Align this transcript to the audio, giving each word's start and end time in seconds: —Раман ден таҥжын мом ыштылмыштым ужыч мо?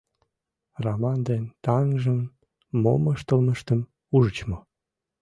—Раман 0.83 1.19
ден 1.27 1.43
таҥжын 1.63 2.19
мом 2.83 3.03
ыштылмыштым 3.13 3.79
ужыч 4.15 4.37
мо? 4.49 4.57